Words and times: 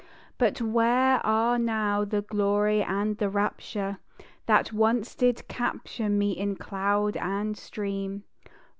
But 0.39 0.59
where 0.59 1.23
are 1.23 1.59
now 1.59 2.03
the 2.05 2.23
Glory 2.23 2.81
and 2.81 3.19
the 3.19 3.29
Rapture, 3.29 3.99
That 4.47 4.73
once 4.73 5.13
did 5.13 5.47
capture 5.47 6.09
me 6.09 6.31
in 6.31 6.55
cloud 6.55 7.15
and 7.17 7.55
stream? 7.55 8.23